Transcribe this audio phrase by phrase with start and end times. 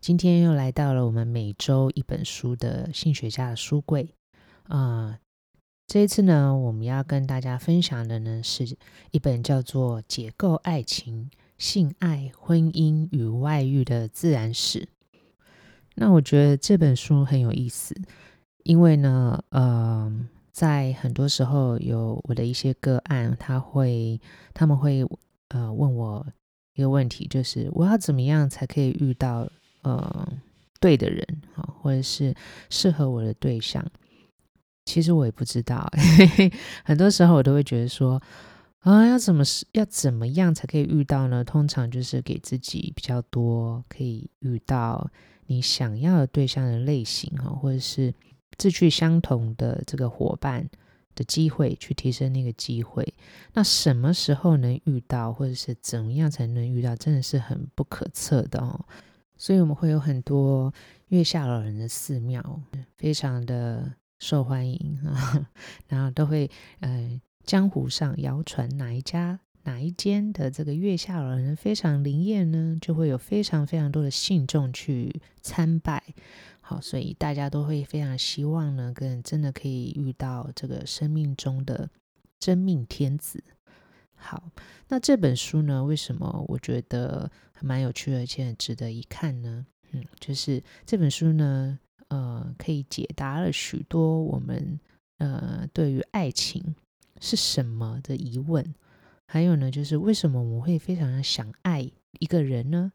[0.00, 4.14] 今天又来到了我们每周一本书的性学家的书柜
[4.66, 5.18] 啊、呃。
[5.86, 8.78] 这一次呢，我们要跟大家分享的呢，是
[9.10, 14.80] 一本叫做《解构爱情、性爱、婚姻与外遇的自然史》。
[15.96, 17.94] 那我觉得这本书很有意思，
[18.64, 20.10] 因为呢，呃，
[20.50, 24.18] 在很多时候有我的一些个案，他会
[24.54, 25.06] 他们会
[25.48, 26.26] 呃问我
[26.72, 29.46] 一个问题，就是我要怎么样才可以遇到。
[29.82, 30.28] 呃，
[30.80, 32.34] 对的人啊，或者是
[32.68, 33.84] 适合我的对象，
[34.84, 35.90] 其实我也不知道。
[36.84, 38.20] 很多时候我都会觉得说，
[38.80, 41.44] 啊，要怎么是要怎么样才可以遇到呢？
[41.44, 45.10] 通常就是给自己比较多可以遇到
[45.46, 48.14] 你想要的对象的类型哈，或者是
[48.58, 50.68] 志趣相同的这个伙伴
[51.14, 53.14] 的机会，去提升那个机会。
[53.52, 58.84] 那什么时候能遇到，或者是怎么样才能遇到，真的是很不可测的哦。
[59.40, 60.70] 所以我们会有很多
[61.08, 62.60] 月下老人的寺庙，
[62.98, 65.48] 非常的受欢迎啊，
[65.88, 76.02] 然后都会呃江湖上谣传哪一家哪一间的这个月下老人非常灵验呢，就会有非常非常多的信众去参拜。
[76.60, 81.88] 好，所以大家都会非常希望呢，跟真的可以遇到这个生命中的
[82.38, 83.42] 真命天子。
[84.20, 84.52] 好，
[84.88, 89.66] 那这本书呢，为什么我觉得还蛮有趣的，而且很值得一看呢？
[89.92, 91.78] 嗯，就是这本书呢，
[92.08, 94.78] 呃，可以解答了许多我们
[95.18, 96.76] 呃对于爱情
[97.20, 98.74] 是什么的疑问，
[99.26, 102.92] 还有呢，就是为什么我们会非常的想爱一个人呢？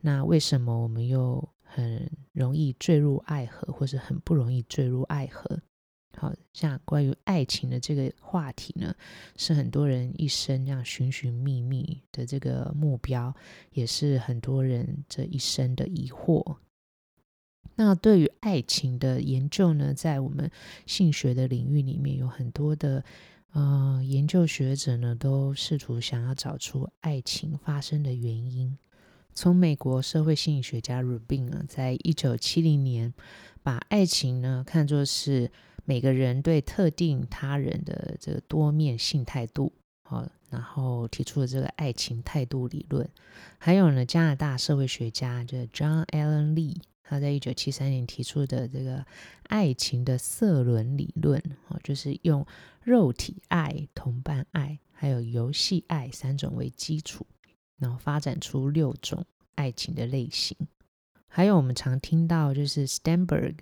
[0.00, 5.60] 那为什么我们又很容易坠入爱河，或是很不容易坠入爱河？
[6.24, 8.94] 好像关于爱情的这个话题呢，
[9.36, 13.34] 是很多人一生这样寻寻觅觅的这个目标，
[13.72, 16.56] 也是很多人这一生的疑惑。
[17.76, 20.50] 那对于爱情的研究呢，在我们
[20.86, 23.04] 性学的领域里面，有很多的
[23.52, 28.78] 呃研究学者呢，都试图想要找出爱情发生的原因。
[29.36, 33.12] 从美国社会心理学家 Rubin 啊，在一九七零年
[33.64, 35.50] 把爱情呢看作是
[35.84, 39.72] 每个人对特定他人的这个多面性态度，
[40.08, 43.08] 好，然后提出了这个爱情态度理论。
[43.58, 49.04] 还有呢，加拿大社会学家就是 John Allen Lee，他在一九七三年提出的这个
[49.48, 52.46] 爱情的色轮理论，哦，就是用
[52.82, 57.26] 肉体爱、同伴爱，还有游戏爱三种为基础，
[57.78, 59.24] 然后发展出六种
[59.54, 60.56] 爱情的类型。
[61.28, 63.56] 还有我们常听到就是 Stanberg。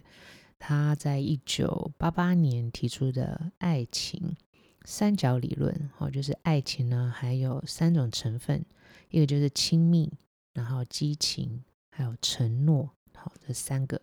[0.65, 4.37] 他在一九八八年提出的爱情
[4.85, 8.65] 三角理论，哦，就是爱情呢，还有三种成分，
[9.11, 10.13] 一个就是亲密，
[10.55, 14.01] 然后激情，还有承诺，好，这三个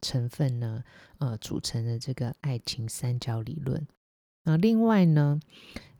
[0.00, 0.82] 成分呢，
[1.18, 3.86] 呃，组成的这个爱情三角理论。
[4.44, 5.38] 那另外呢，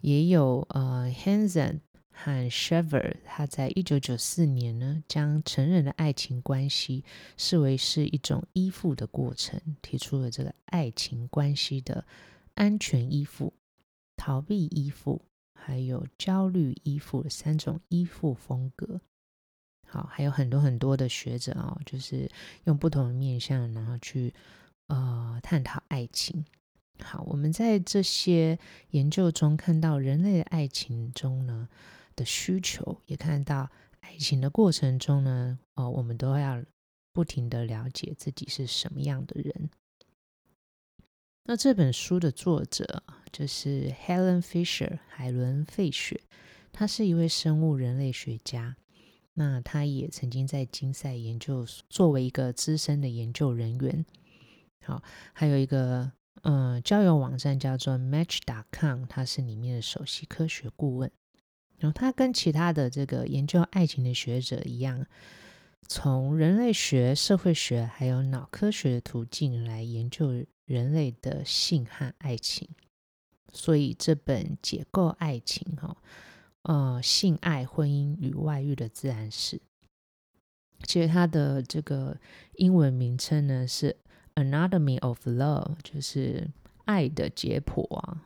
[0.00, 1.80] 也有呃，Hansen。
[2.24, 7.04] 和 Shriver 他在一九九四年呢，将成人的爱情关系
[7.36, 12.04] 视为是一种依附的过程，提出了这个爱情关系的
[12.54, 13.52] 安全依附、
[14.16, 15.22] 逃避依附，
[15.52, 19.00] 还有焦虑依附三种依附风格。
[19.88, 22.30] 好，还有很多很多的学者啊、就是
[22.64, 24.32] 用不同的面向，然后去
[24.86, 26.44] 呃探讨爱情。
[27.02, 28.56] 好，我们在这些
[28.90, 31.68] 研究中看到，人类的爱情中呢。
[32.14, 36.62] 的需求，也看到爱情的过程中呢，哦，我们都要
[37.12, 39.70] 不停地了解自己是什么样的人。
[41.44, 46.20] 那这本书的作者就是 Helen Fisher 海伦·费雪，
[46.70, 48.76] 她是一位生物人类学家。
[49.34, 54.06] 那她也曾经在金赛研究作为一个资深的研究人员。
[54.84, 56.12] 好，还有一个
[56.42, 61.10] 嗯交友网站叫做 Match.com，他是里面的首席科学顾问。
[61.82, 65.04] 然后他跟其他的这个研究爱情的学者一样，
[65.88, 72.68] 从人类学、社会学还有脑科学的途径来研究人类的性和爱情。
[73.52, 75.96] 所以这本《解构爱情》哈，
[76.62, 79.60] 呃，性爱、婚姻与外遇的自然史，
[80.84, 82.16] 其实它的这个
[82.54, 83.96] 英文名称呢是
[84.36, 86.48] Anatomy of Love，就是
[86.84, 88.22] 爱的解剖啊。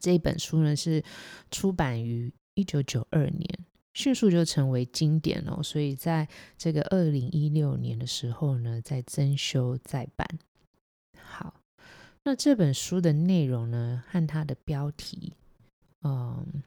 [0.00, 1.04] 这本书呢是
[1.50, 3.48] 出版于一九九二年，
[3.94, 5.62] 迅速就成为经典哦。
[5.62, 6.26] 所以在
[6.58, 10.26] 这个二零一六年的时候呢，在增修再版。
[11.22, 11.54] 好，
[12.24, 15.34] 那这本书的内容呢，和它的标题
[16.02, 16.62] 嗯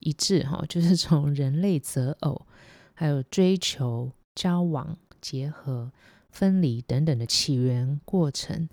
[0.00, 2.46] 一致哈，就是从人类择偶，
[2.94, 5.92] 还有追求、交往、结合、
[6.30, 8.68] 分离等等的起源过程，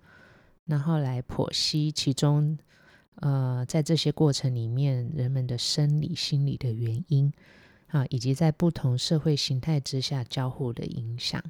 [0.65, 2.57] 然后来剖析其中。
[3.21, 7.31] 呃，在这些过程里面，人们的生理、心理的原因
[7.87, 11.43] 啊，以及在不同社会形态之下交互的影响。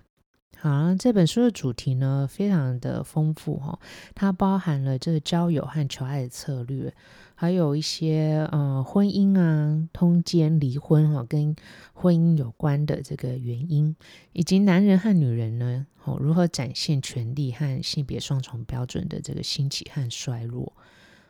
[0.57, 3.79] 好，这本书的主题呢，非常的丰富哈，
[4.13, 6.93] 它包含了这个交友和求爱的策略，
[7.33, 11.55] 还有一些呃婚姻啊、通奸、离婚哈，跟
[11.93, 13.95] 婚姻有关的这个原因，
[14.33, 20.73] 以及男人和女人呢，哦，如何展现权力和性别双重标准的这个兴起和衰落。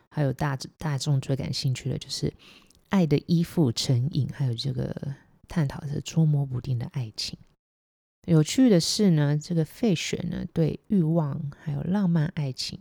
[0.09, 2.33] 还有大大众最感兴趣的就是
[2.89, 5.15] 爱的依附成瘾，还有这个
[5.47, 7.37] 探讨的捉摸不定的爱情。
[8.27, 12.79] 有趣的是呢，这个费雪呢对欲望、还有浪漫爱情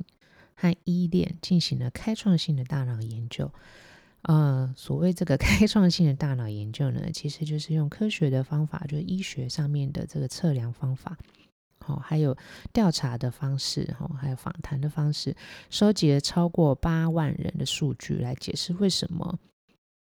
[0.55, 3.51] 和依恋进行了开创性的大脑研究。
[4.23, 11.17] 呃，所谓这个开创性的大脑研究呢，其实就是用科学的方法，就是医学上面的这个测量方法。
[11.89, 12.37] 哦还有
[12.73, 15.35] 调查的方式，还有访谈的方式，
[15.71, 19.39] 收集了超过八万人的数据来解释为什么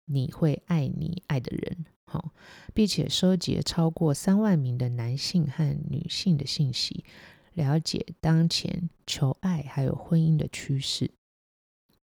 [0.05, 2.31] 你会爱你爱的人，好，
[2.73, 7.05] 并且收集了超过三万名的男性和女性的信息，
[7.53, 11.11] 了解当前求爱还有婚姻的趋势。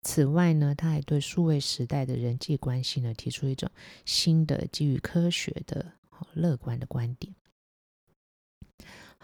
[0.01, 3.69] 此外呢，他还对数位时代的人际关系呢提出一种
[4.03, 5.93] 新的基于科学的
[6.33, 7.33] 乐观的观点。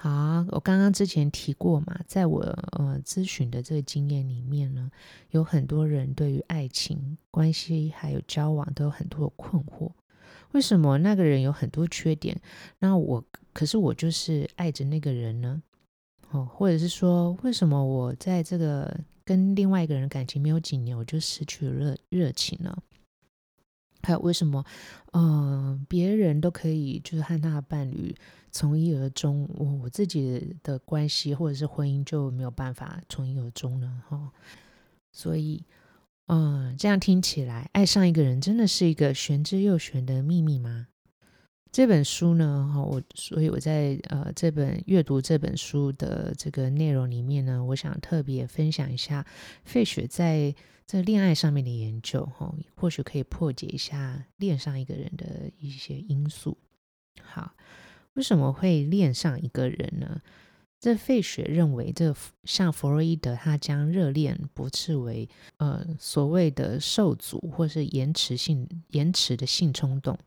[0.01, 2.39] 好，我刚刚之前提过嘛，在我
[2.71, 4.89] 呃咨询的这个经验里面呢，
[5.31, 9.91] 有很多人对于爱情关系还有交往都有很多的困惑。
[10.53, 12.39] 为什么那个人有很多缺点，
[12.79, 15.61] 那我可是我就是爱着那个人呢？
[16.31, 22.73] 哦，或者是说，为什么我在这个跟另外一个人感情没有几年，我就失去了热热情呢？
[24.01, 24.63] 还有为什么，
[25.13, 28.13] 嗯、别人都可以就是和他的伴侣
[28.51, 34.03] 从一而终，我我自己的关系或者是婚姻就没有办法从一而终呢？
[34.07, 34.31] 哈，
[35.11, 35.63] 所以，
[36.27, 40.88] 嗯、这样听起来，爱上一个人真的是一个玄之又玄的秘密吗？
[41.71, 49.25] 这本书呢，哈，我所以我在呃这本阅读这本书的这个内容里面呢，我想特别分享一下
[49.63, 50.55] 费雪在。
[50.89, 56.57] 在恋爱上面的研究，哈，或许可以破解一下恋上一个人的一些因素。
[57.21, 57.53] 好，
[58.13, 60.19] 为什么会恋上一个人呢？
[60.79, 70.17] 这费雪认为，这像弗洛伊德，他将热恋驳斥为呃所谓的受阻或是延迟性延迟的性冲动。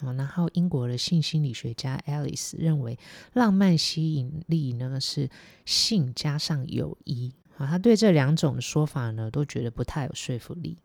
[0.00, 2.98] 然后英国的性心理学家 Alice 认为，
[3.32, 5.28] 浪漫吸引力呢是
[5.64, 7.34] 性加上友谊。
[7.56, 10.78] 啊，他对这两种说法呢，都觉得不太有说服力。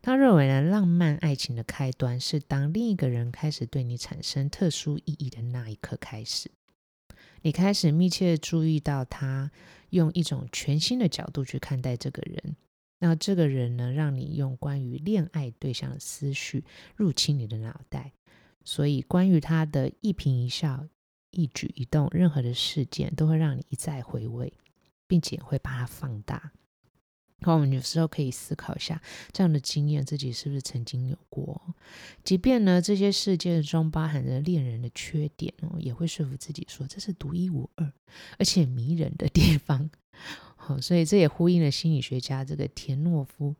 [0.00, 6.50] 他认为呢，浪漫爱情的开端是当另一个人开始对你产生特殊意义的那一刻开始，
[7.42, 9.50] 你开始密切注意到他，
[9.90, 12.56] 用一种全新的角度去看待这个人。
[12.98, 18.12] 那这个人呢，让你用关于恋爱对象的思绪入侵你的脑袋，
[18.64, 20.86] 所以关于他的一颦一笑、
[21.30, 24.52] 一举一动，任何的事件都会让你一再回味。
[25.08, 26.50] 并且会把它放大。
[27.38, 29.00] 那，我们有时候可以思考一下，
[29.30, 31.76] 这样的经验自己是不是曾经有过？
[32.24, 37.92] 即便呢，这些事件中包含着恋人的缺点哦，也会说服自己说这是独一无二
[38.38, 39.88] 而且迷人的地方。
[40.66, 43.54] 好，所以这也呼应了心理学家这个田诺夫，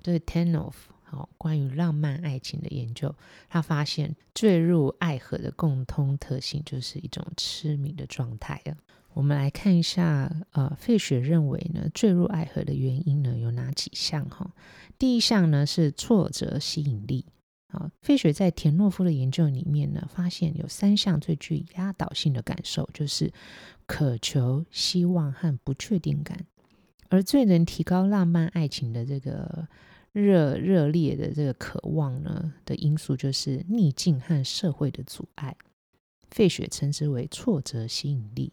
[0.00, 3.12] 这个 Tenov 好，关于浪漫爱情的研究，
[3.48, 8.78] 他发现坠入爱河的共通特性就是一种痴迷的状态啊。
[9.14, 14.24] 我们来看一下，呃，费雪认为呢，坠入爱河的原因呢有哪几项？
[14.30, 14.54] 哈，
[14.96, 17.24] 第一项呢是挫折吸引力。
[17.74, 23.32] 啊，费雪在田诺夫的研究里面呢，发现有三项最具压倒性的感受，就是
[23.86, 26.46] 渴求、希望和不确定感。
[27.08, 29.68] 而最能提高浪漫爱情的这个
[30.12, 35.56] 热热烈的这个渴望呢的因素，就是逆境和社会的阻碍。
[36.30, 38.52] 费雪称之为挫折吸引力。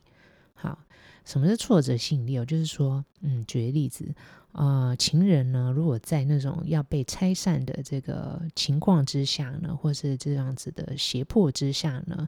[0.53, 0.85] 好，
[1.25, 2.37] 什么是挫折吸引力？
[2.37, 4.13] 哦，就是说，嗯，举个例子，
[4.53, 12.27] 呃，情人呢，如果在那种要被拆散的这个情况之下呢，或是这样子的胁迫之下呢，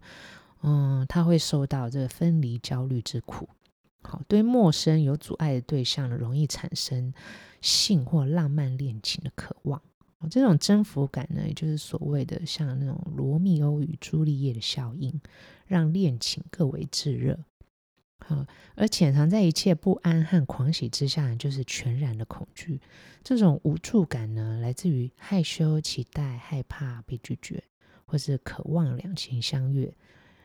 [0.62, 3.50] 嗯，他会受到这个分离焦虑之苦。
[4.04, 7.14] 好，对陌生有阻碍的对象呢，容易产生
[7.62, 9.82] 性或浪漫恋情的渴望。
[10.30, 15.20] 这种征服感呢，也就是所谓的像那种罗密欧与朱丽叶的效应，
[15.66, 17.38] 让恋情更为炙热。
[18.26, 22.80] 好，而潜藏在一切不安和狂喜之下，就是全然的恐惧。
[23.22, 27.62] 这种无助感呢，来自于害羞、期待、害怕被拒绝，
[28.06, 29.94] 或是渴望两情相悦，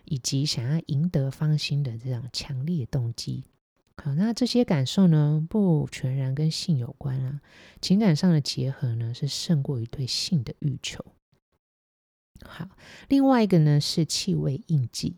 [0.05, 3.45] 以及想要赢得芳心的这种强烈动机。
[3.97, 7.41] 好，那这些感受呢，不全然跟性有关啊。
[7.81, 11.05] 情感上的结合呢，是胜过于对性的欲求。
[12.43, 12.69] 好，
[13.09, 15.17] 另外一个呢是气味印记。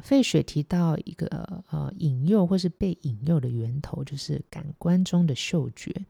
[0.00, 1.26] 费雪提到一个
[1.70, 6.06] 呃引诱或是被引诱的源头，就是感官中的嗅觉。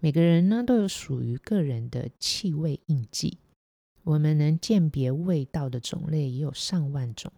[0.00, 3.38] 每个人呢都有属于个人的气味印记。
[4.04, 7.32] 我们能鉴别味道的种类也有上万种，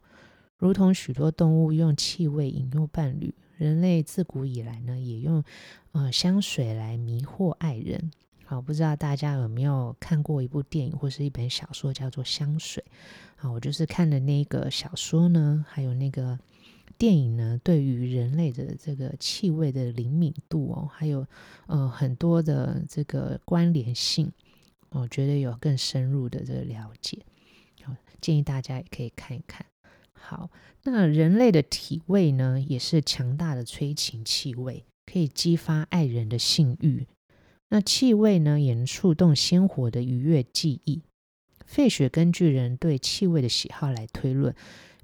[0.59, 3.35] 如同许多动物用气味引诱伴侣。
[3.57, 5.43] 人类自古以来呢，也用
[5.90, 8.11] 呃香水来迷惑爱人。
[8.45, 12.85] 好，不知道大家有没有看过一部电影或是一本小说，叫做《香水》。
[13.40, 16.37] 好，我就是看了那个小说呢，还有那个
[16.99, 21.25] 电影呢，对于人类的这个气味的灵敏度哦，还有
[21.68, 24.33] 呃很多的这个关联性，
[24.88, 27.21] 我觉得有更深入的这个了解。
[27.85, 29.64] 好，建议大家也可以看一看。
[30.12, 30.50] 好，
[30.83, 37.07] 那人类的体味呢，也是强大的催情气味，可以激发爱人的性欲。
[37.68, 41.02] 那气味呢，也能触动鲜活的愉悦记忆。
[41.69, 44.55] 费雪根据人对气味的喜好来推论，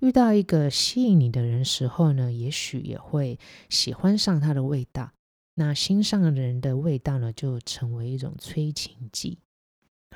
[0.00, 5.12] 遇到一个吸引你的人时候呢，也许也会喜欢上他的味道。
[5.54, 9.38] 那心上人的味道呢，就成为一种催情剂。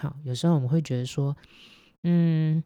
[0.01, 1.37] 好，有时候我们会觉得说，
[2.03, 2.65] 嗯。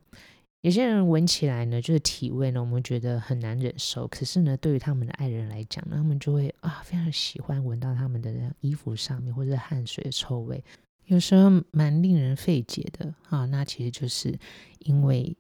[0.63, 4.07] 有些人闻起来呢，就是体味呢，我们觉得很难忍受。
[4.07, 10.63] 可是呢，对于他们的爱人来讲，他们就会啊，非常喜欢闻到他们的衣服上面或者汗水的臭味，
[11.07, 13.45] 有时候蛮令人费解的啊。
[13.47, 14.39] 那其实就是
[14.81, 15.37] 因为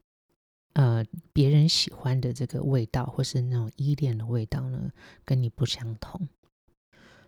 [0.75, 4.91] 呃，别人喜欢的这个味道，或是那种依恋的味道呢，
[5.25, 6.29] 跟你不相同。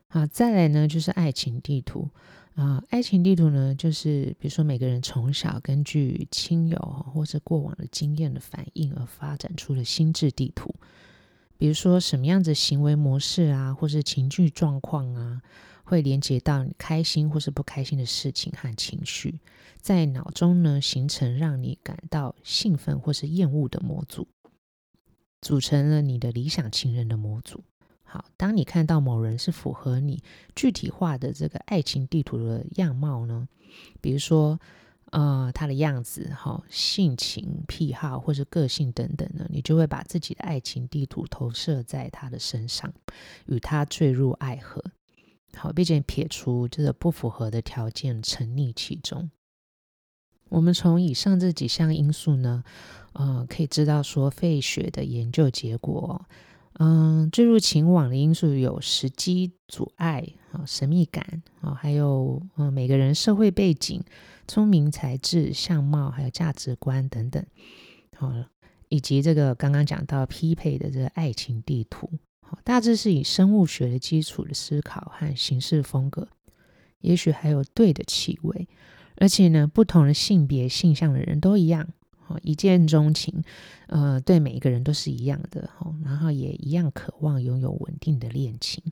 [0.06, 2.08] 好，再来呢，就是爱情地图。
[2.54, 6.78] 啊，爱情地图呢，就是比如说每个人从小根据亲友
[7.12, 10.72] 或者过往的经验的反应而发展出的心智地图。
[11.58, 15.42] 比如说什么样子行为模式啊，或是情绪状况啊，
[15.84, 19.38] 会连接到你开心或是不开心的事情和情绪，
[19.80, 24.26] 在脑中呢形成让你感到兴奋或是厌恶的模组，
[25.40, 27.62] 组成了你的理想情人的模组。
[28.02, 30.22] 好，当你看到某人是符合你
[30.54, 33.48] 具体化的这个爱情地图的样貌呢，
[34.00, 34.60] 比如说，
[35.10, 42.92] 呃，他的样子、哈性情、癖好或是个性等等呢，你就会把自己的爱情地图投射在他的身上，
[43.46, 44.82] 与他坠入爱河。
[45.56, 49.30] 好，并且撇除这个不符合的条件，沉溺其中。
[50.50, 52.62] 我们从以上这几项因素呢，
[53.14, 56.24] 呃，可以知道说费雪的研究结果。
[56.74, 64.02] 嗯，坠入情网的因素有时机、阻碍啊、神秘感啊，还有嗯每个人社会背景、
[64.48, 67.44] 聪明才智、相貌，还有价值观等等，
[68.16, 68.50] 好了，
[68.88, 72.10] 以及这个刚刚讲到匹配的这个爱情地图，
[72.62, 76.28] 大致是以生物学的基础的思考和行事风格，
[77.00, 78.68] 也许还有对的气味，
[79.16, 81.88] 而且呢，不同的性别、性向的人都一样。
[82.42, 83.44] 一见钟情，
[83.86, 85.68] 呃，对每一个人都是一样的，
[86.02, 88.82] 然后也一样渴望拥有稳定的恋情。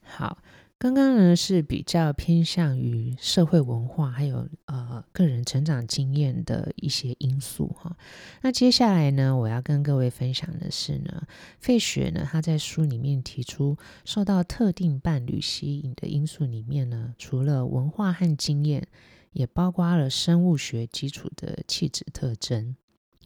[0.00, 0.38] 好，
[0.80, 7.94] 刚刚呢是比较偏向于社会文化还有呃个人成长经验的一些因素哈。
[8.40, 11.26] 那接下来呢，我要跟各位分享的是呢，
[11.58, 18.88] 费雪呢他在书里面提出受到特定伴侣吸引的因素里面呢，除了文化和经验。
[19.32, 22.74] 也包括了生物学基础的气质特征。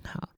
[0.05, 0.29] 好，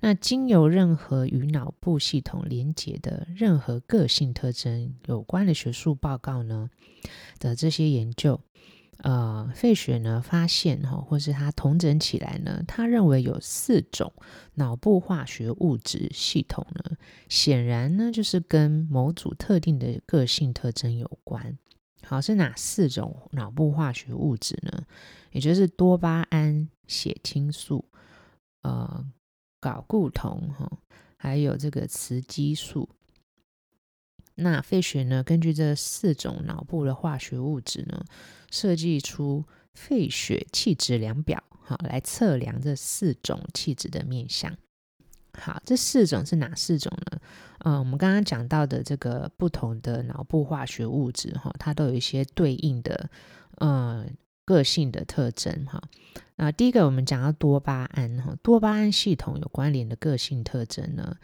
[0.00, 6.70] 那经由任何与脑部系统连接的任何个性特征有关的学术报告呢
[7.40, 8.40] 的这些研究，
[8.98, 14.12] 呃，费雪呢发现哈，或是他统整起来呢，他认为有四种
[14.54, 16.96] 脑部化学物质系统呢，
[17.28, 21.58] 显然呢就是跟某组特定的个性特征有关。
[22.04, 24.84] 好，是哪四种脑部化学物质呢？
[25.32, 27.84] 也就是多巴胺、血清素、
[28.64, 29.06] 呃，
[29.60, 30.78] 睾固酮哈，
[31.16, 32.88] 还有这个雌激素。
[34.36, 38.04] 那费雪呢，根据这四种脑部的化学物质呢，
[38.50, 39.44] 设计出
[39.74, 44.56] 费雪气质量表，好，来测量这四种气质的面相。
[45.38, 47.20] 好，这四种是哪四种呢？
[47.58, 53.10] 嗯，我们刚刚讲到的这个不同的脑部化学物质哈，它都有一些对应的
[53.58, 55.82] 嗯个性的特征哈。
[56.36, 61.16] 那第一个我们讲到多巴胺哈，多巴胺系统有关联的个性特征呢，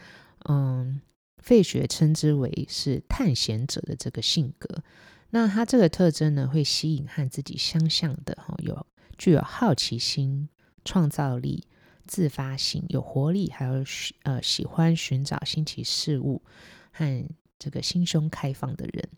[0.48, 1.00] 嗯，
[1.38, 4.82] 费雪称之为是探险者的这个性格。
[5.30, 8.86] 那他这个特征呢，会吸引和自己相像的哈，有
[9.16, 10.48] 具有好奇心、
[10.84, 11.64] 创造力。
[12.06, 13.84] 自发性、有活力，还有
[14.24, 16.42] 呃喜欢寻找新奇事物
[16.90, 17.24] 和
[17.56, 19.08] 这个心胸开放的人。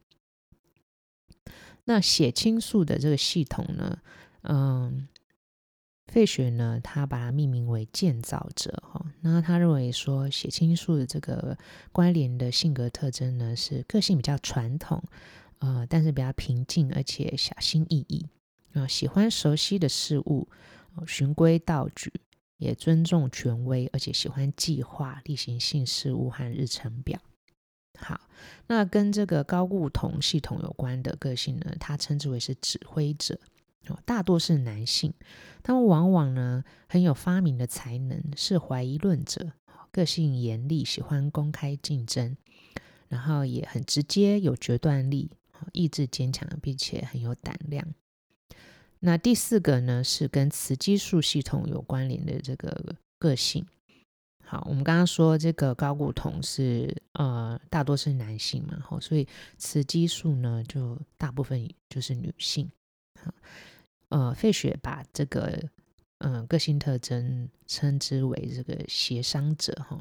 [1.84, 3.98] 那血清素的这个系统呢，
[4.42, 5.08] 嗯，
[6.06, 9.04] 费雪呢，他把它命名为建造者哈。
[9.20, 11.56] 那他认为说，血清素的这个
[11.90, 15.02] 关联的性格特征呢，是个性比较传统，
[15.58, 18.26] 呃，但是比较平静，而且小心翼翼
[18.72, 20.48] 啊，喜欢熟悉的事物，
[21.06, 22.12] 循规蹈矩。
[22.58, 27.20] 也尊重权威，而且喜欢计划、例行性事务和日程表。
[28.04, 28.20] 好，
[28.66, 33.38] 那跟这个高固酮系统有关的个性呢，他称之为是指挥者
[33.86, 33.96] 哦。
[34.04, 35.14] 大多是男性，
[35.62, 39.52] 他们往往呢很有发明的才能，是怀疑论者，
[39.92, 42.36] 个性严厉，喜欢公开竞争，
[43.08, 45.30] 然后也很直接，有决断力，
[45.72, 47.86] 意志坚强，并且很有胆量。
[48.98, 53.66] 那第四个呢，是跟雌激素系统有关联的这个个性。
[54.52, 62.70] 好，我们刚刚说这个高固酮是呃大多是男性嘛，好，所以雌激素呢就大部分就是女性。
[64.10, 65.58] 呃，费雪把这个
[66.18, 69.98] 嗯、个性特征称之为这个协商者哈。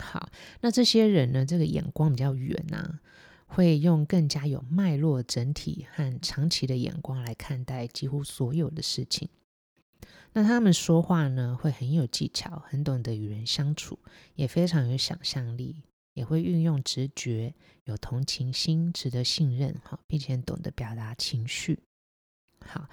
[0.00, 0.28] 好，
[0.60, 2.98] 那这些人呢，这个眼光比较远啊。
[3.48, 9.28] 会用更加有脉络、整体和长期的眼光来看待几乎所有的事情。
[10.36, 13.98] 那他们说话呢，会很有技巧，很懂得与人相处，
[14.34, 21.78] 也非常有想象力，也会运用直觉，有同情心，值得信任，哈，并且懂得表达情绪。
[22.66, 22.86] 好，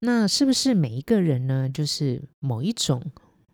[0.00, 3.10] 那是不是每一个人呢，就是某一种，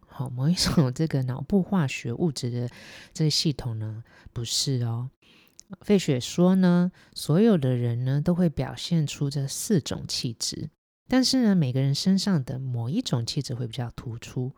[0.09, 2.69] 好，某一种这个脑部化学物质的
[3.15, 4.03] 这个系统呢？
[4.33, 5.09] 不是哦。
[5.83, 10.69] 费雪说呢，所有的人呢都会表现出这四种气质，
[11.09, 14.53] 但是呢，每个人身上的某一种气质会比较突出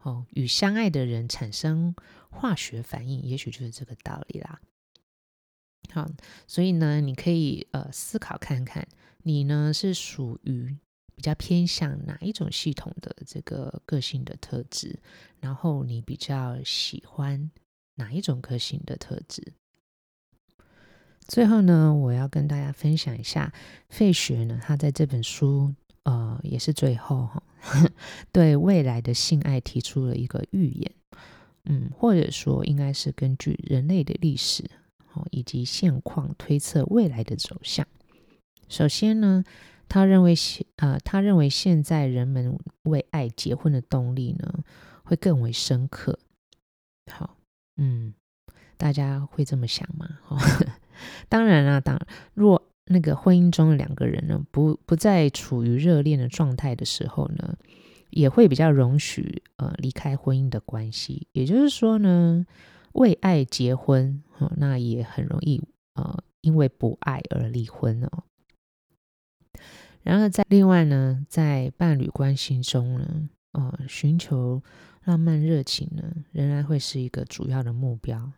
[0.00, 0.26] 哦。
[0.30, 1.94] 与相爱的人产生
[2.30, 4.60] 化学反应，也许就是这个道理啦。
[5.92, 6.10] 好，
[6.46, 8.86] 所以呢，你可以呃思考看看，
[9.22, 10.76] 你呢是属于
[11.14, 14.98] 比较偏向哪一种系统的这个个性的特质，
[15.40, 17.50] 然后你比较喜欢
[17.94, 19.52] 哪一种个性的特质。
[21.26, 23.54] 最后呢，我要跟大家分享一下
[23.88, 27.42] 费雪呢，他在这本书，呃，也是最后哈，
[28.32, 30.92] 对未来的性爱提出了一个预言，
[31.64, 34.64] 嗯，或者说应该是根据人类的历史，
[35.12, 37.86] 哦，以及现况推测未来的走向。
[38.68, 39.44] 首先呢，
[39.88, 44.62] 他认为现，呃，他认为现在人们为爱结婚的动力呢，
[45.04, 46.18] 会更为深刻。
[47.10, 47.36] 好，
[47.76, 48.14] 嗯，
[48.76, 50.18] 大家会这么想吗？
[50.24, 50.38] 哈。
[51.28, 51.98] 当然啊，当
[52.34, 57.56] 若那个婚姻中的两个人呢，不不再处于热恋的状态的时候呢，
[58.10, 61.26] 也会比较容许呃离开婚姻的关系。
[61.32, 62.44] 也就是说呢，
[62.92, 65.62] 为爱结婚，哦，那也很容易
[65.94, 68.24] 呃因为不爱而离婚哦。
[70.02, 74.62] 然而在另外呢，在伴侣关系中呢，呃，寻求
[75.04, 78.30] 浪漫热情呢，仍然会是一个主要的目标。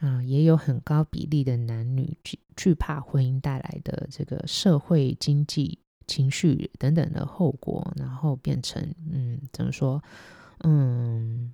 [0.00, 10.02] 啊，也有很高比例的男女惧惧怕婚姻带来的这个社会、经济、情绪等等的后果，然后变成嗯，怎么说？
[10.64, 11.52] 嗯，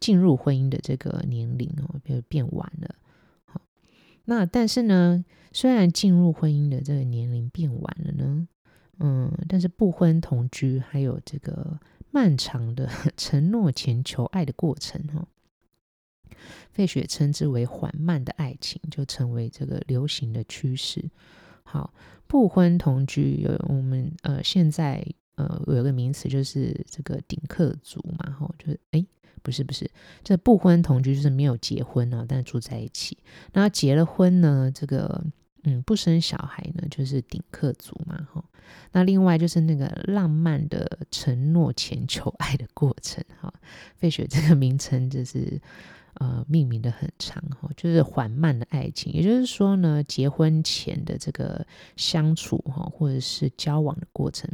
[0.00, 2.94] 进入婚姻的这个年龄哦，就变晚了。
[3.44, 3.60] 好，
[4.24, 8.48] 那但是呢，虽然进入婚姻的这个年龄变晚了呢，
[9.00, 11.78] 嗯，但是不婚同居还有这个
[12.10, 15.26] 漫长的 承诺前求爱的过程哈。
[16.70, 21.04] 费雪称之为缓慢的爱情，就成为这个流行的趋势。
[21.64, 21.94] 好，
[22.26, 25.02] 不婚同居有我们呃现在
[25.36, 29.02] 呃有个名词就是这个顶客族嘛，吼，就是哎
[29.42, 29.90] 不是不是，
[30.22, 33.16] 这不婚同居就是没有结婚啊，但住在一起。
[33.52, 35.24] 那结了婚呢，这个
[35.62, 38.44] 嗯不生小孩呢，就是顶客族嘛，吼。
[38.92, 43.52] 那另外就是那个浪漫的承诺前求爱的过程，哈，
[43.96, 45.60] 费雪这个名称就是。
[46.14, 54.48] 呃，命名的很长哈，就是缓慢的爱情，也就是说呢，结婚前的这个相处哈，或者是交往的过程，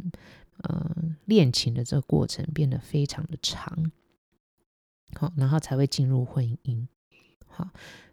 [0.63, 0.95] 呃，
[1.25, 3.91] 恋情的这个过程变得非常的长。
[5.13, 6.87] 好，然后才会进入婚姻。
[7.47, 7.69] 好，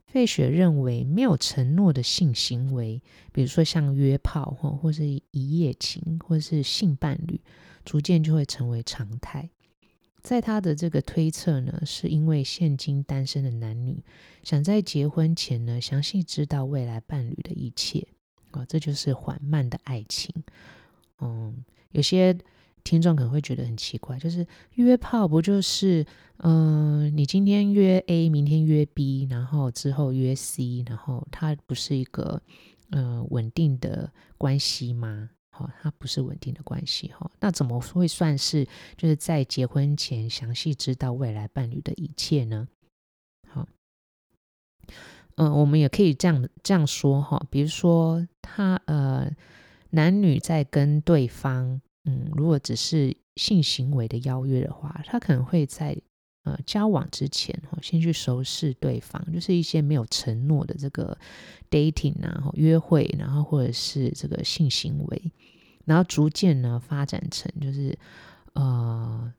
[0.07, 3.01] 费雪认为没有承诺的性行为，
[3.33, 7.41] 比如说像约炮或或是一夜情，或是性伴侣，
[7.85, 9.51] 逐渐就会成为常态。
[10.27, 14.03] 在他的这个推测呢，是因为现今单身的男女
[14.43, 18.05] 想在结婚前呢，详细知道未来伴侣的一切
[18.51, 20.35] 啊，这就是缓慢的爱情。
[21.21, 22.37] 嗯，有些
[22.83, 26.05] 听众可能会觉得很奇怪，就是约炮不就是，
[26.39, 32.43] 嗯、你今天约 A，明天约 B，然后之后约 C，然后它不是一个
[32.91, 35.31] 呃稳定的关系吗？
[35.59, 38.67] 哦，它不是稳定的关系哈，那怎么会算是
[38.97, 42.69] 就是在结婚前详细知道未来伴侣的一切呢？
[43.49, 43.67] 好，
[45.37, 49.31] 嗯，我们也可以这样这样说哈，比如说他呃，
[49.91, 55.97] 男女在跟对方，嗯，如果只是性行为的邀约的话，他可能会在。
[56.47, 61.19] 呃，交往之前哈，先去熟识对方，就是一些没有承诺的这个
[61.69, 65.33] dating 啊，约会，然后或者是这个性行为，
[65.87, 67.99] 然后逐渐呢发展成就是
[68.53, 69.33] 呃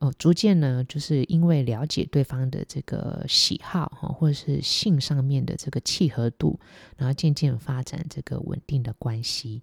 [0.00, 6.60] 哦，逐渐呢就是因为了解对方的这个喜好哈，或者是性上面的这个契合度，
[6.96, 9.62] 然后渐渐发展这个稳定的关系，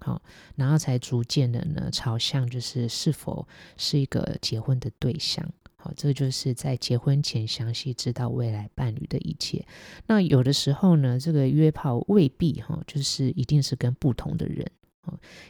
[0.00, 0.20] 好，
[0.56, 5.48] 然后才逐渐的呢朝向就是是否是一个结婚的对象。
[5.76, 9.64] 好这就是在结婚前详细知道未来伴侣的一切。
[10.08, 14.68] 那有的时候呢，这个约炮未必哈，就是一定是跟不同的人。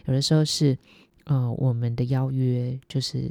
[0.07, 0.77] 有的时候是
[1.25, 3.31] 呃，我们的邀约就是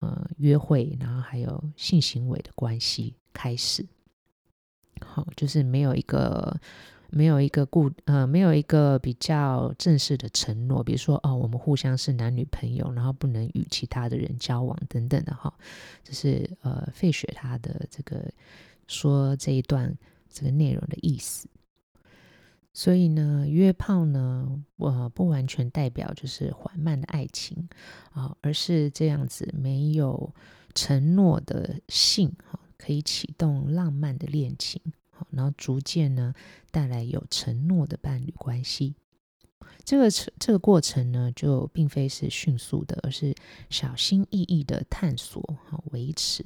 [0.00, 3.84] 呃约会，然后还有性行为的关系开始。
[5.00, 6.58] 好，就是没有一个。
[7.08, 15.54] 没有一个固呃，没有一个比较正式的承诺，比如说哦，我们互相是男女朋友，然后不能与其他的人交往等等的哈，
[16.02, 18.28] 这是呃费雪他的这个
[18.88, 19.96] 说这一段
[20.28, 21.48] 这个内容的意思。
[22.78, 27.66] 所以呢，约炮呢，我、呃、不完全代表就是缓慢的爱情
[28.10, 30.34] 啊、而是这样子没有
[30.74, 34.78] 承诺的性哈、可以启动浪漫的恋情。
[35.30, 36.34] 然后逐渐呢，
[36.70, 38.94] 带来有承诺的伴侣关系。
[39.82, 43.34] 这个这个过程呢，就并非是迅速的，而是
[43.70, 46.44] 小心翼翼的探索、哈维持、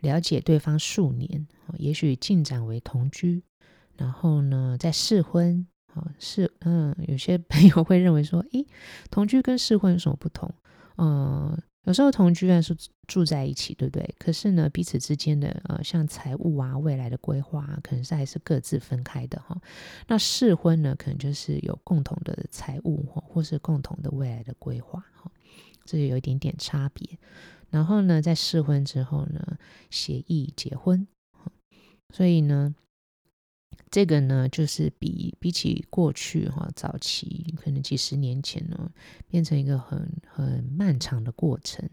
[0.00, 1.46] 了解对方数年，
[1.78, 3.44] 也许进展为同居，
[3.98, 5.66] 然后呢再试婚。
[5.94, 8.66] 啊，试嗯，有些朋友会认为说，诶，
[9.10, 10.50] 同居跟试婚有什么不同？
[10.96, 11.60] 嗯。
[11.84, 14.14] 有时候同居啊是住在一起，对不对？
[14.18, 19.58] 可是呢，彼此之间的呃，像财务啊、未来的规划，可能是还是各自分开的哈。
[20.06, 25.30] 那试婚呢，可能就是有共同的财务或或是共同的未来的规划哈，
[25.86, 27.18] 这有一点点差别。
[27.70, 29.56] 然后呢，在试婚之后呢，
[29.88, 31.08] 协议结婚。
[32.12, 32.74] 所以呢。
[33.90, 38.90] 这个呢，就是比比起过去哈，早期可能几十年前呢，
[39.28, 41.88] 变成一个很很漫长的过程。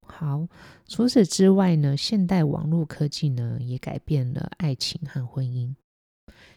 [0.00, 0.48] 好，
[0.86, 5.74] 除此之外呢，现代网络科技呢，也改变了爱情和婚姻。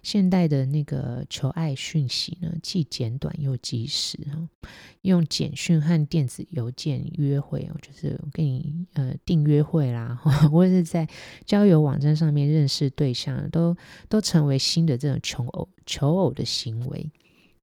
[0.03, 4.69] 现代的那个求爱讯息呢，既简短又及时哈，
[5.01, 10.15] 用简讯和电子邮件约会哦，就是跟你呃订约会啦，
[10.51, 11.07] 或者是在
[11.45, 13.75] 交友网站上面认识对象，都
[14.10, 17.12] 都成为新的这种求偶求偶的行为。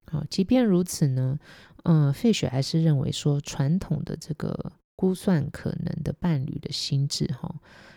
[0.04, 1.38] 好，即便如此呢，
[1.84, 7.54] 嗯、呃，费雪还是认为说，传统的这个估算可能的伴侣的心智哈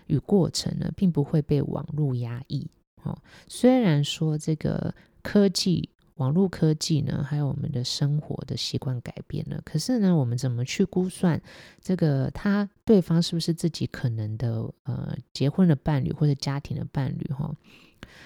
[0.07, 2.69] 与过程呢，并不会被网络压抑。
[3.03, 11.41] 哦，虽然说这个科技、网络科技呢，还有我们的生活的习惯改变了，可是呢，我们怎么去估算
[11.81, 17.33] 这个他对方是不是自己可能的呃结婚的伴侣或者家庭的伴侣？
[17.33, 17.55] 哈，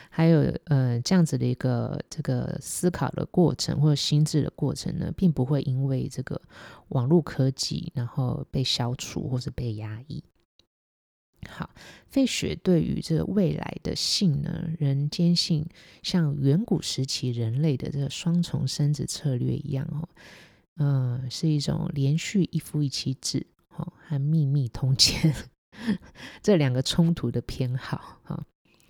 [0.10, 6.42] 还有呃这样子的一个这个思考的过程或者心智的过程呢，并不会因为这个
[6.90, 10.24] 网络科技然后被消除或者被压抑。
[11.48, 11.70] 好，
[12.08, 15.66] 费雪对于这个未来的性呢，仍坚信
[16.04, 20.10] 像远古时期人类的这个双重生殖策略一样哦，
[20.76, 25.34] 呃，是一种连续一夫一妻制，哦，和秘密通奸
[26.42, 28.46] 这两个冲突的偏好哈，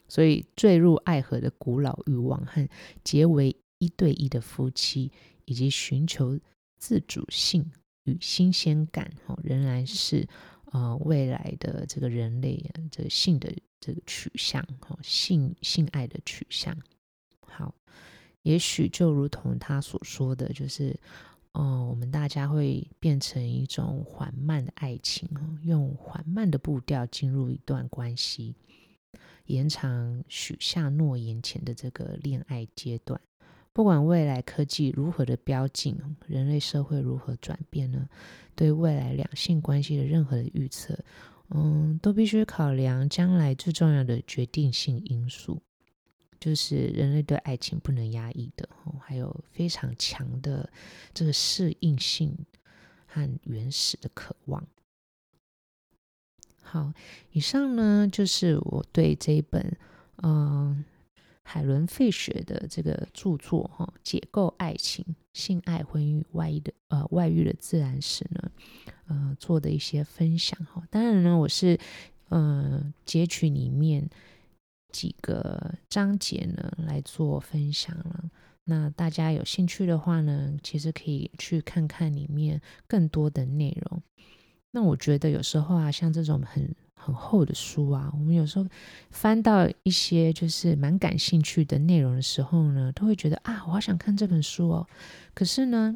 [0.08, 2.68] 所以坠入爱河的古老欲望和
[3.04, 5.12] 结为一对一的夫妻，
[5.46, 6.39] 以及寻求
[6.78, 7.72] 自主性
[8.06, 10.28] 与新鲜感，哦，仍然是。
[10.71, 16.75] 呃，未来的这个人类这个性的这个取向，哈，性性爱的取向，
[17.41, 17.73] 好，
[18.41, 20.99] 也许就如同他所说的，就是，
[21.54, 28.56] 哦，我们大家会变成一种缓慢的爱情哦，用缓慢的步调进入一段关系，
[29.45, 33.21] 延长许下诺言前的这个恋爱阶段。
[33.75, 38.07] 不管未来科技如何的标进，人类社会如何转变呢？
[38.55, 40.97] 对未来两性关系的任何的预测，
[41.49, 45.61] 嗯，都必须考量将来最重要的决定性因素，
[46.39, 48.69] 就是人类对爱情不能压抑的，
[49.01, 50.69] 还有非常强的
[51.13, 52.33] 这个适应性
[53.05, 54.65] 和原始的渴望。
[56.61, 56.93] 好，
[57.33, 59.77] 以上呢就是我对这一本，
[60.23, 60.85] 嗯。
[61.47, 68.51] 海伦·费雪的这个著作哈，解构爱情、性爱、婚姻与外遇的呃外遇的自然史呢，
[69.08, 70.84] 呃做的一些分享哈。
[70.89, 71.79] 当然呢，我是
[72.29, 74.10] 呃截取里面
[74.91, 78.25] 几个章节呢来做分享了。
[78.63, 84.01] 那大家有兴趣的话呢，其实可以去看看里面更多的内容。
[84.71, 88.65] 那我觉得有时候啊，像这种很很厚的书啊，我们有时候
[89.12, 94.88] 翻到一些就是蛮感兴趣的内容的时候呢，都会觉得啊，我好想看这本书哦。
[95.34, 95.95] 可是呢，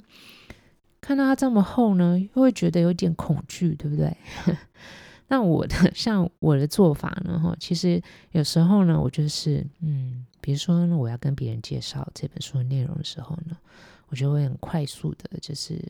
[1.02, 4.16] 看到它这么厚呢，又会觉得有点恐惧，对不对？
[5.30, 8.00] 那我的像我的做法呢，哈，其实
[8.32, 13.58] 有时候呢，我就是嗯，比如说呢，我要跟别人介绍这本书的内容的时候呢，
[14.10, 15.84] 我就会很快速的，就是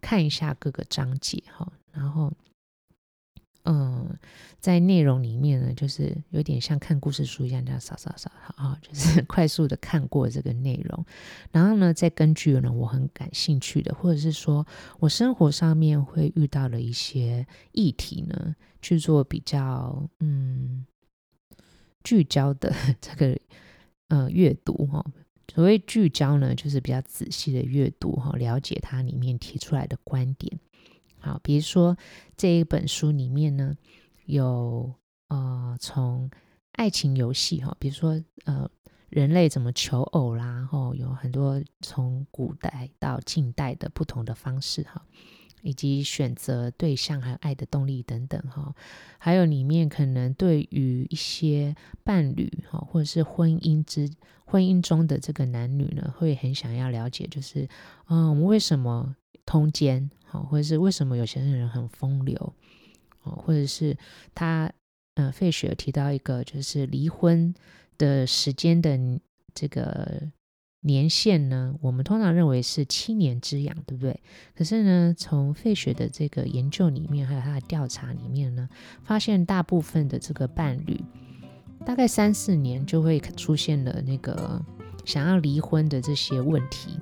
[0.00, 2.32] 看一下各个章节哈，然后。
[3.64, 4.18] 嗯，
[4.60, 11.04] 在内容里面呢，就是有点像看故事书一样，这样扫扫扫，好，就是 快速的看过这个内容，
[11.50, 14.66] 然后呢，再根据呢我很感兴趣的，或者是说
[15.00, 20.84] 我生活上面会遇到的一些议题呢，去做比较嗯
[22.02, 23.38] 聚焦的 这个
[24.08, 25.02] 呃阅读哈。
[25.54, 30.58] 所谓聚焦呢，就是比较仔细的阅读哈，了解它里面提出来的观点。
[31.24, 31.96] 好，比如说
[32.36, 33.74] 这一本书里面呢，
[34.26, 34.92] 有
[35.28, 36.30] 呃从
[36.72, 38.68] 爱情游戏哈，比如说呃
[39.08, 45.02] 人类怎么求偶啦，然后有很多从古代到近代的不同的方式哈，
[45.62, 48.74] 以及选择对象还有爱的动力等等哈，
[49.18, 54.10] 还有里面可能对于一些伴侣哈，或者是婚姻之
[54.44, 57.66] 婚姻中的这个男女呢，会很想要了解，就是
[58.08, 60.10] 嗯，我们为什么通奸？
[60.42, 62.54] 或者是为什么有些人很风流，
[63.22, 63.96] 哦，或者是
[64.34, 64.72] 他，
[65.14, 67.54] 呃，费雪提到一个就是离婚
[67.96, 68.98] 的时间的
[69.54, 70.22] 这个
[70.80, 74.20] 年限呢，我们通常认为是七年之痒，对不对？
[74.54, 78.68] 可是呢，从费雪的这个研究里面，还有他的调查里面呢，
[79.02, 81.00] 发现大部分的这个伴侣，
[81.86, 84.60] 大概三四年就会出现了那个
[85.04, 86.98] 想要离婚的这些问题。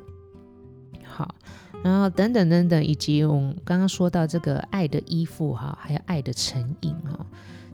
[1.05, 1.35] 好。
[1.83, 7.27] 然后等等等等，以及我们刚刚说到这个爱的依附哈，还有爱的成瘾哈，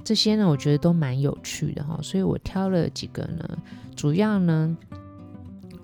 [0.03, 3.59] 这些呢，我觉得都蛮有趣的哈，所以我挑了几个呢，
[3.95, 4.75] 主要呢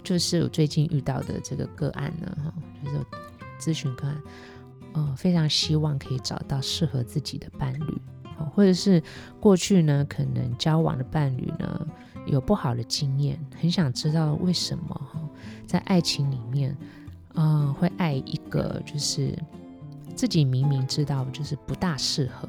[0.03, 3.05] 就是我最近遇到的这个个案呢哈，就是
[3.61, 4.23] 咨询个案，
[4.95, 8.01] 呃，非常希望可以找到适合自己的伴侣，
[8.55, 9.03] 或者是
[9.39, 11.87] 过去呢可能交往的伴侣呢
[12.25, 15.21] 有不好的经验，很想知道为什么哈，
[15.67, 16.75] 在爱情里面。
[17.35, 19.37] 嗯、会爱一个就是
[20.15, 22.49] 自己明明知道就是不大适合，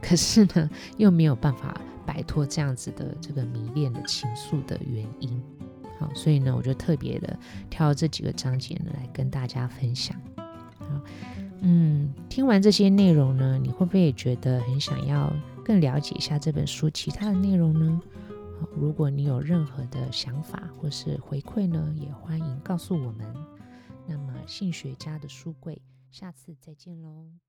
[0.00, 5.42] 可是呢又没有办法摆脱这样子的这个迷恋的情愫的原因。
[5.98, 7.38] 好，所以呢我就特别的
[7.70, 10.14] 挑这几个章节呢来跟大家分享。
[10.78, 10.86] 好，
[11.60, 15.32] 嗯，听完这些内容呢，你会不会也觉得很想要
[15.64, 18.00] 更了解一下这本书其他的内容呢？
[18.60, 23.26] 好，如果你有任何的想法或是回馈呢，也欢迎告诉我们。
[24.44, 27.45] 性学家的书柜，下次再见喽。